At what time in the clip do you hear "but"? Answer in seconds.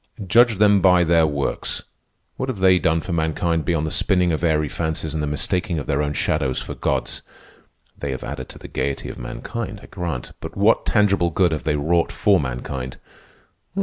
10.39-10.57